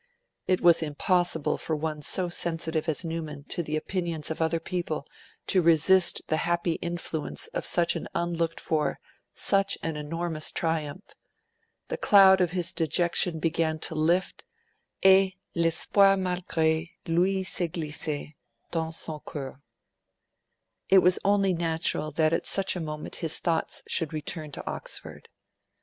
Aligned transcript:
It 0.47 0.61
was 0.61 0.81
impossible 0.81 1.59
for 1.59 1.75
one 1.75 2.01
so 2.01 2.27
sensitive 2.27 2.89
as 2.89 3.05
Newman 3.05 3.43
to 3.49 3.61
the 3.61 3.75
opinions 3.75 4.31
of 4.31 4.41
other 4.41 4.59
people 4.59 5.05
to 5.45 5.61
resist 5.61 6.23
the 6.25 6.37
happy 6.37 6.79
influence 6.81 7.45
of 7.49 7.67
such 7.67 7.95
an 7.95 8.07
unlooked 8.15 8.59
for, 8.59 8.99
such 9.31 9.77
an 9.83 9.97
enormous 9.97 10.51
triumph. 10.51 11.13
The 11.89 11.97
cloud 11.97 12.41
of 12.41 12.49
his 12.49 12.73
dejection 12.73 13.37
began 13.37 13.77
to 13.77 13.93
lift; 13.93 14.43
et 15.03 15.33
l'espoir 15.53 16.17
malgre 16.17 16.89
lui 17.07 17.43
s'est 17.43 17.67
glisse 17.71 18.33
dans 18.71 18.97
son 18.97 19.19
coeur. 19.19 19.61
It 20.89 21.03
was 21.03 21.19
only 21.23 21.53
natural 21.53 22.09
that 22.13 22.33
at 22.33 22.47
such 22.47 22.75
a 22.75 22.79
moment 22.79 23.17
his 23.17 23.37
thoughts 23.37 23.83
should 23.85 24.13
return 24.13 24.51
to 24.53 24.65
Oxford. 24.67 25.29